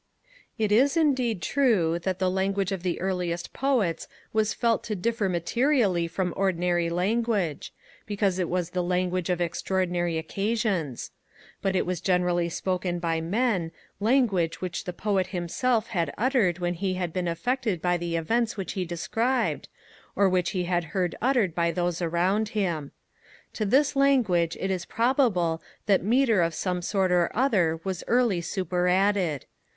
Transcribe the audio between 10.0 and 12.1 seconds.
occasions; but it was